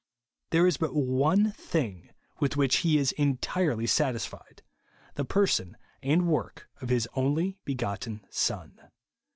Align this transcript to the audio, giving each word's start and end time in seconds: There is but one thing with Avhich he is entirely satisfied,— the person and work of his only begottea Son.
There 0.49 0.65
is 0.65 0.77
but 0.77 0.95
one 0.95 1.51
thing 1.51 2.09
with 2.39 2.53
Avhich 2.55 2.77
he 2.81 2.97
is 2.97 3.11
entirely 3.11 3.85
satisfied,— 3.85 4.63
the 5.13 5.25
person 5.25 5.77
and 6.01 6.27
work 6.27 6.67
of 6.81 6.89
his 6.89 7.07
only 7.13 7.59
begottea 7.67 8.21
Son. 8.31 8.81